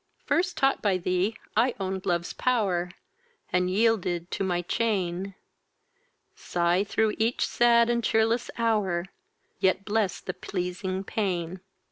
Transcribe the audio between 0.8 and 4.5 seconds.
by thee I own'd love's pow'r, And yielded to